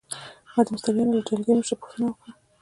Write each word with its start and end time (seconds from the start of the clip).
ما 0.53 0.61
د 0.65 0.67
مستریانو 0.73 1.15
له 1.17 1.21
ډلګۍ 1.27 1.53
مشره 1.55 1.75
پوښتنه 1.81 2.05
وکړه. 2.09 2.31